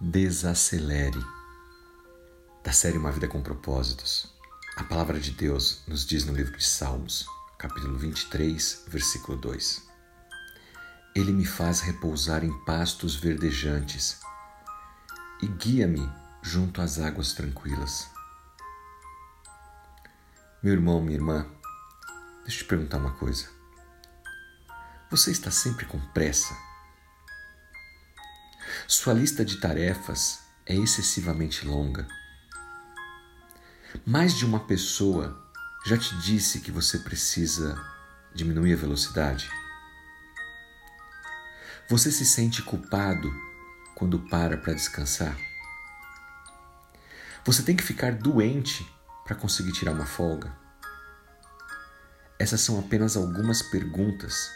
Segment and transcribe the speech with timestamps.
[0.00, 1.18] desacelere.
[2.62, 4.32] Da série Uma Vida com Propósitos,
[4.76, 7.26] a palavra de Deus nos diz no livro de Salmos,
[7.58, 9.82] capítulo 23, versículo 2:
[11.16, 14.20] Ele me faz repousar em pastos verdejantes
[15.42, 16.08] e guia-me
[16.42, 18.08] junto às águas tranquilas.
[20.62, 21.44] Meu irmão, minha irmã,
[22.44, 23.48] deixa eu te perguntar uma coisa.
[25.10, 26.67] Você está sempre com pressa?
[28.90, 32.08] Sua lista de tarefas é excessivamente longa.
[34.06, 35.38] Mais de uma pessoa
[35.84, 37.78] já te disse que você precisa
[38.34, 39.50] diminuir a velocidade?
[41.86, 43.30] Você se sente culpado
[43.94, 45.36] quando para para descansar?
[47.44, 48.90] Você tem que ficar doente
[49.22, 50.50] para conseguir tirar uma folga?
[52.38, 54.50] Essas são apenas algumas perguntas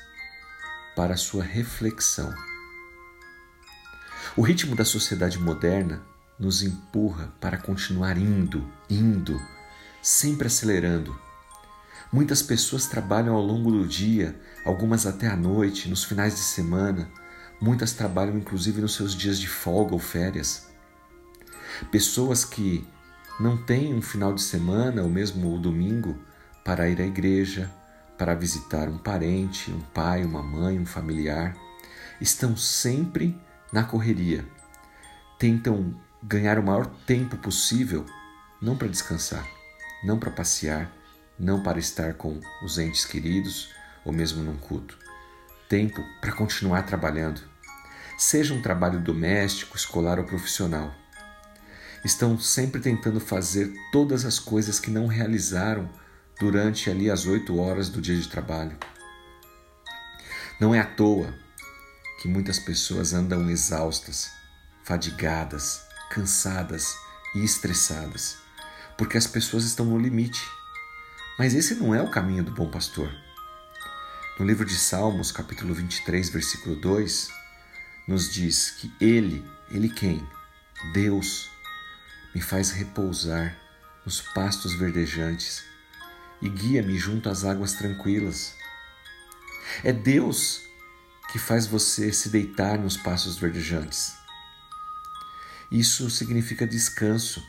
[0.96, 2.35] para sua reflexão.
[4.35, 6.01] O ritmo da sociedade moderna
[6.39, 9.39] nos empurra para continuar indo, indo,
[10.01, 11.15] sempre acelerando.
[12.11, 17.11] Muitas pessoas trabalham ao longo do dia, algumas até à noite, nos finais de semana.
[17.61, 20.67] Muitas trabalham inclusive nos seus dias de folga ou férias.
[21.91, 22.89] Pessoas que
[23.39, 26.19] não têm um final de semana ou mesmo o domingo
[26.65, 27.71] para ir à igreja,
[28.17, 31.55] para visitar um parente, um pai, uma mãe, um familiar,
[32.19, 33.39] estão sempre
[33.73, 34.45] na correria.
[35.38, 38.04] Tentam ganhar o maior tempo possível,
[38.60, 39.48] não para descansar,
[40.04, 40.92] não para passear,
[41.38, 43.70] não para estar com os entes queridos
[44.04, 44.98] ou mesmo num culto.
[45.68, 47.40] Tempo para continuar trabalhando,
[48.18, 50.95] seja um trabalho doméstico, escolar ou profissional.
[52.04, 55.88] Estão sempre tentando fazer todas as coisas que não realizaram
[56.38, 58.76] durante ali as oito horas do dia de trabalho.
[60.60, 61.41] Não é à toa
[62.23, 64.31] que muitas pessoas andam exaustas,
[64.84, 66.94] fadigadas, cansadas
[67.34, 68.37] e estressadas,
[68.97, 70.41] porque as pessoas estão no limite.
[71.37, 73.12] Mas esse não é o caminho do bom pastor.
[74.38, 77.28] No livro de Salmos, capítulo 23, versículo 2,
[78.06, 80.25] nos diz que Ele, Ele quem?
[80.93, 81.50] Deus,
[82.32, 83.59] me faz repousar
[84.06, 85.65] nos pastos verdejantes
[86.41, 88.55] e guia-me junto às águas tranquilas.
[89.82, 90.71] É Deus
[91.32, 94.15] que faz você se deitar nos passos verdejantes.
[95.70, 97.43] Isso significa descanso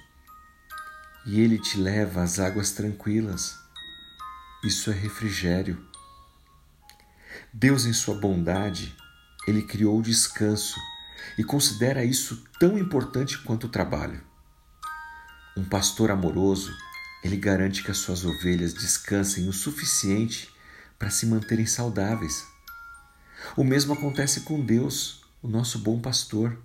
[1.25, 3.59] e ele te leva às águas tranquilas.
[4.63, 5.85] Isso é refrigério.
[7.51, 8.95] Deus, em sua bondade,
[9.45, 10.79] ele criou o descanso
[11.38, 14.23] e considera isso tão importante quanto o trabalho.
[15.57, 16.73] Um pastor amoroso,
[17.21, 20.50] ele garante que as suas ovelhas descansem o suficiente
[20.97, 22.53] para se manterem saudáveis.
[23.56, 26.59] O mesmo acontece com Deus, o nosso bom pastor.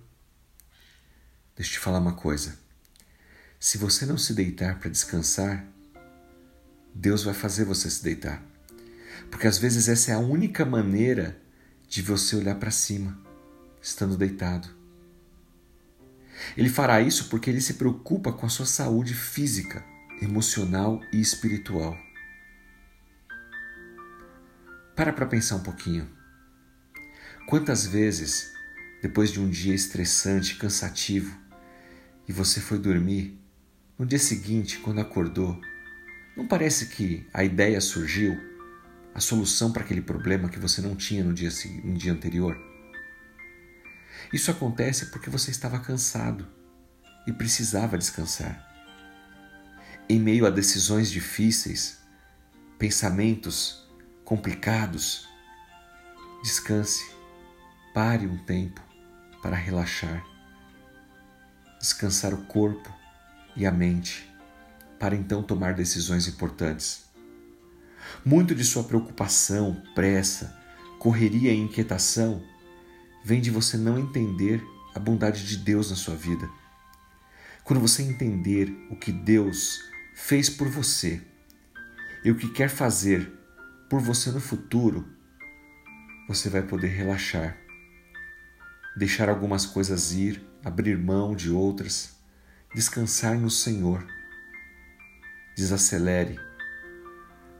[1.55, 2.57] Deixa eu te falar uma coisa.
[3.59, 5.67] Se você não se deitar para descansar,
[6.91, 8.43] Deus vai fazer você se deitar.
[9.29, 11.39] Porque às vezes essa é a única maneira
[11.87, 13.15] de você olhar para cima,
[13.79, 14.67] estando deitado.
[16.57, 19.85] Ele fará isso porque ele se preocupa com a sua saúde física,
[20.19, 21.95] emocional e espiritual.
[24.95, 26.18] Para para pensar um pouquinho.
[27.49, 28.53] Quantas vezes,
[29.01, 31.35] depois de um dia estressante, cansativo,
[32.27, 33.41] e você foi dormir,
[33.97, 35.59] no dia seguinte, quando acordou,
[36.37, 38.37] não parece que a ideia surgiu,
[39.15, 41.49] a solução para aquele problema que você não tinha no dia,
[41.83, 42.55] no dia anterior?
[44.31, 46.47] Isso acontece porque você estava cansado
[47.25, 48.63] e precisava descansar.
[50.07, 51.97] Em meio a decisões difíceis,
[52.77, 53.89] pensamentos
[54.23, 55.27] complicados,
[56.43, 57.17] descanse
[58.01, 58.79] Pare um tempo
[59.41, 60.25] para relaxar,
[61.81, 62.89] descansar o corpo
[63.57, 64.33] e a mente,
[64.97, 67.09] para então tomar decisões importantes.
[68.23, 70.57] Muito de sua preocupação, pressa,
[70.97, 72.41] correria e inquietação
[73.25, 74.63] vem de você não entender
[74.95, 76.49] a bondade de Deus na sua vida.
[77.65, 79.77] Quando você entender o que Deus
[80.15, 81.21] fez por você
[82.23, 83.29] e o que quer fazer
[83.89, 85.05] por você no futuro,
[86.29, 87.58] você vai poder relaxar
[88.99, 92.17] deixar algumas coisas ir, abrir mão de outras,
[92.75, 94.05] descansar no Senhor.
[95.55, 96.37] Desacelere.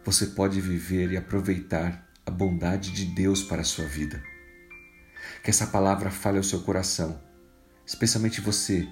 [0.04, 4.22] Você pode viver e aproveitar a bondade de Deus para a sua vida.
[5.42, 7.18] Que essa palavra fale ao seu coração,
[7.88, 8.86] especialmente você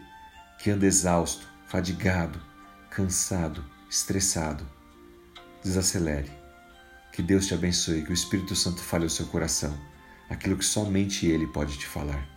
[0.57, 2.41] que anda exausto, fadigado,
[2.89, 4.65] cansado, estressado.
[5.61, 6.31] Desacelere.
[7.11, 9.77] Que Deus te abençoe, que o Espírito Santo fale ao seu coração
[10.29, 12.36] aquilo que somente Ele pode te falar